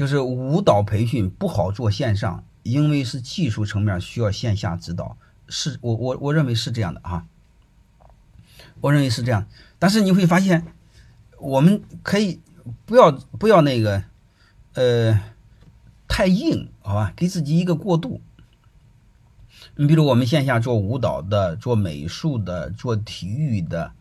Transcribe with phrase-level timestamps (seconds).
[0.00, 7.26] 就是舞蹈培训不好做线上，因为是技术层面需要线下指导，是我我我认为是这样的啊，
[8.80, 9.46] 我认为是这样。
[9.78, 10.64] 但是你会发现，
[11.38, 12.40] 我们可以
[12.86, 14.02] 不要不要那个
[14.72, 15.20] 呃
[16.08, 17.12] 太硬，好吧？
[17.14, 18.22] 给自己一个过渡。
[19.76, 23.92] 你比如我们线下做舞蹈的、做美术的、做体育的，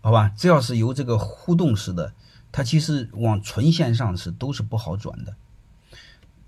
[0.00, 0.30] 好吧？
[0.34, 2.14] 只要是有这个互动式的。
[2.56, 5.34] 它其实往纯线上是都是不好转的，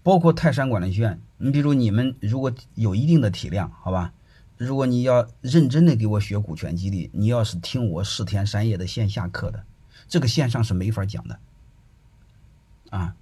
[0.05, 1.21] 包括泰山管理学院。
[1.39, 4.13] 你比如你们如果有一定的体量，好吧，
[4.57, 9.65] 如果你要认真的给我学股权激励，你要是听我四天三夜的线下课的，
[10.07, 11.41] 这个线上是没法讲的，
[12.91, 13.17] 啊，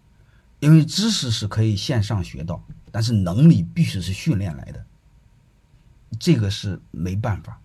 [0.61, 4.85] 因为知识是可以线上学到，但是能力必须是训练来的，
[6.21, 7.63] 这个是没办法，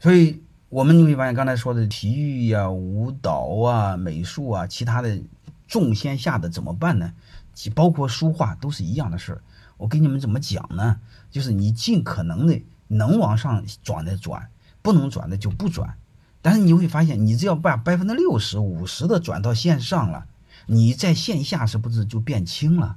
[0.00, 0.40] 所以。
[0.68, 5.22] 我们你会发现，刚才说的体育呀、舞蹈啊、美术啊，其他的
[5.68, 7.12] 重线下的怎么办呢？
[7.54, 9.42] 其包括书画都是一样的事儿。
[9.76, 10.98] 我给你们怎么讲呢？
[11.30, 14.48] 就是你尽可能的能往上转的转，
[14.82, 15.94] 不能转的就不转。
[16.42, 20.26] 但是你会发现，你只要把百分之六十五十的转到线上了，
[20.66, 22.96] 你在线下是不是就变轻了？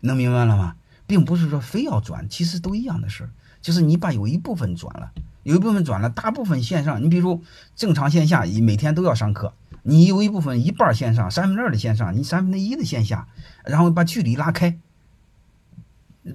[0.00, 0.74] 能明白了吗？
[1.06, 5.12] 并不是说非要转，其实都一样的事儿，就是你把有一部分转了。
[5.42, 7.02] 有一部分转了，大部分线上。
[7.02, 7.42] 你比如
[7.74, 13.26] 正常线下，你每天都要上课，你有一部分一半线上，三分之二的线上，你三分之一的线下，
[13.64, 14.78] 然后把距离拉开，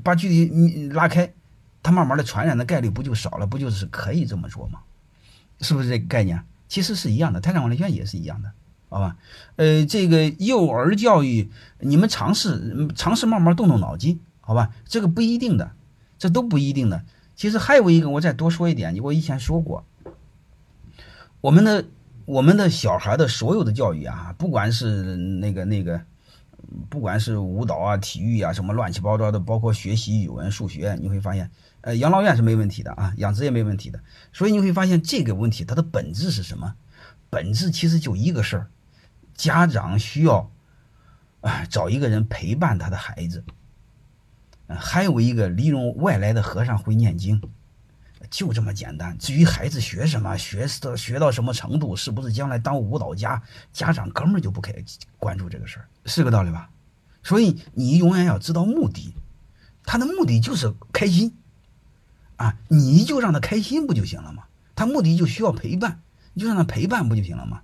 [0.04, 1.34] 把距离你拉开，
[1.82, 3.48] 它慢慢的传染的概率不就少了？
[3.48, 4.80] 不就是可以这么做吗？
[5.62, 6.44] 是不是这个概念？
[6.68, 8.52] 其实是一样的，泰山管理学院也是一样的，
[8.90, 9.16] 好吧？
[9.56, 14.70] 呃，这个幼儿教育，你们尝试尝试慢慢动动脑筋，好吧？
[14.86, 15.72] 这个不一定的，
[16.20, 17.06] 这都不一定的。
[17.38, 19.86] 其实还有一个，我再多说一点，我以前说过，
[21.40, 21.86] 我们的
[22.26, 26.02] 我们的小孩的所有的教育啊，不管是那个那个，
[26.90, 31.50] 不管是舞蹈啊、体育啊，什么乱七八糟的，包括学习语文、数学，你会发现，
[31.82, 34.00] 呃，养老院是没问题的啊，养殖也没问题的。
[34.34, 36.74] 所以你会发现这个问题它的本质是什么？
[37.30, 38.68] 本质其实就一个事儿，
[39.36, 40.50] 家长需要
[41.42, 43.44] 啊找一个人陪伴他的孩子。
[44.68, 47.42] 还有一个，利用外来的和尚会念经，
[48.30, 49.18] 就这么简单。
[49.18, 53.42] 至于孩子学什么，学到学到什么程度，是不是将来当舞蹈家，
[53.72, 54.74] 家长根本就不开
[55.18, 56.70] 关注这个事儿，是个道理吧？
[57.24, 59.14] 所以你永远要知道目的，
[59.84, 61.34] 他的目的就是开心
[62.36, 64.44] 啊，你就让他开心不就行了吗？
[64.76, 66.02] 他目的就需要陪伴，
[66.34, 67.62] 你就让他陪伴不就行了吗？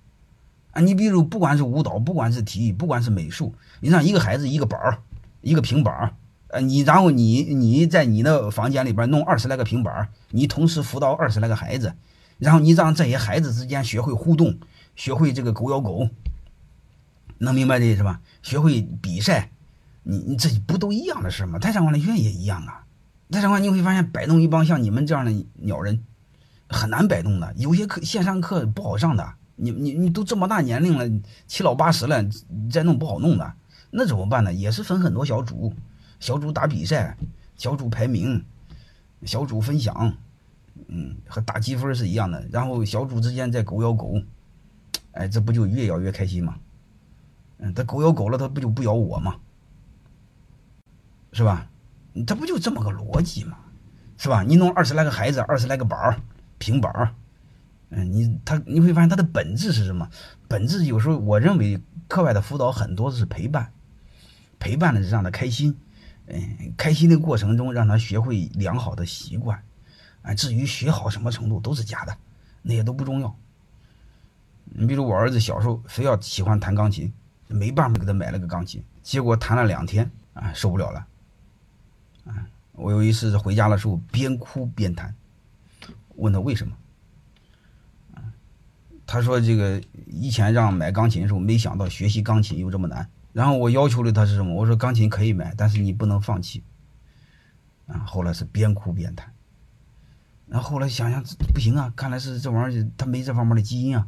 [0.72, 5.00] 啊，你比如不管是舞蹈，不管是体育，不管是美术，你让一个孩子一个板儿，
[5.42, 6.16] 一个平板儿。
[6.54, 11.96] 呃，你然后你你在你的房间里边弄二十来个平板你同时辅导二十来个孩子，
[12.38, 14.60] 然后你让这些孩子之间学会互动，
[14.96, 16.08] 学会这个狗咬狗，
[17.40, 18.22] 能明白这意思吧？
[18.44, 19.50] 学会比赛，
[20.04, 21.58] 你你这不都一样的事吗？
[21.58, 22.86] 泰山管理学院也一样啊。
[23.32, 26.04] 泰山管你会发现摆弄一帮像你们这样的鸟人
[26.70, 29.34] 很难摆弄的，有些课线上课不好上的。
[29.56, 31.10] 你你你都这么大年龄了，
[31.48, 32.24] 七老八十了，
[32.72, 33.54] 再弄不好弄的，
[33.90, 34.54] 那怎么办呢？
[34.54, 35.74] 也是分很多小组。
[36.24, 37.18] 小组打比赛，
[37.58, 38.42] 小组排名，
[39.26, 40.16] 小组分享，
[40.88, 42.48] 嗯，和打积分是一样的。
[42.50, 44.22] 然后小组之间在狗咬狗，
[45.12, 46.56] 哎，这不就越咬越开心吗？
[47.58, 49.36] 嗯，他狗咬狗了，他不就不咬我吗？
[51.34, 51.70] 是吧？
[52.26, 53.58] 他不就这么个逻辑吗？
[54.18, 54.44] 是吧？
[54.44, 56.22] 你弄二十来个孩子，二十来个板儿、
[56.58, 57.14] 平板儿，
[57.90, 60.10] 嗯，你他你会发现他的本质是什么？
[60.48, 63.74] 本质有时候我认为课外的辅导很多是陪伴，
[64.58, 65.76] 陪伴的是让他开心。
[66.28, 69.62] 嗯，开心的过程中让他学会良好的习惯，
[70.22, 72.18] 啊，至于学好什么程度都是假的，
[72.62, 73.36] 那些都不重要。
[74.64, 77.12] 你比如我儿子小时候非要喜欢弹钢琴，
[77.50, 81.06] 没办法给他买了个钢琴，结果弹了两天啊受不了了，
[82.26, 85.14] 啊，我有一次回家的时候边哭边弹，
[86.16, 86.76] 问他为什么，
[88.16, 88.24] 啊，
[89.06, 93.08] 他说这个以前让买钢琴的时候没想到学习钢琴又这么难。
[93.34, 94.54] 然后我要求的他是什么？
[94.54, 96.64] 我说钢琴可以买，但是你不能放弃。
[97.88, 99.34] 啊，后来是边哭边弹。
[100.48, 104.08] 然后后来想想不行啊，看来是这玩意儿他没这方面的基因啊。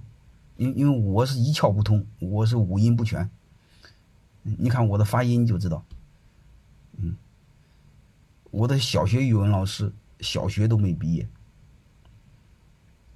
[0.57, 3.29] 因因为我是一窍不通，我是五音不全。
[4.43, 5.83] 你看我的发音就知道。
[6.97, 7.17] 嗯，
[8.51, 11.27] 我的小学语文老师小学都没毕业。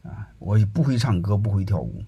[0.03, 2.03] 啊，我不会唱歌，不会跳舞。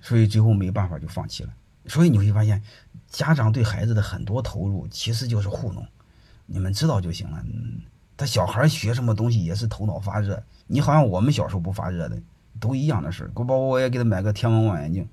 [0.00, 1.52] 所以最后没办法就放弃了。
[1.88, 2.62] 所以你会发现，
[3.08, 5.86] 家长对孩子的很多投入其实就是糊弄，
[6.46, 7.42] 你们知道就行了。
[8.16, 12.18] 他小孩学什么东西也是头脑发热，你好像我们小时候不发热的，
[12.58, 13.30] 都一样的事儿。
[13.34, 15.06] 包括我也给他买个天文望远镜，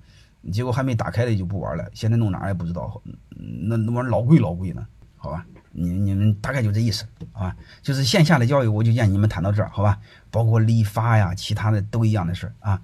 [0.52, 4.86] 结果还没打开的就不玩了，现在弄哪也不知道，那那玩意儿老贵老贵呢，
[5.18, 5.46] 好吧？
[5.76, 7.56] 你你们大概就这意思，好吧？
[7.82, 10.00] 就是线下的教育，我就建议你们谈到这儿，好吧？
[10.30, 12.82] 包括理发呀，其他的都一样的事儿啊。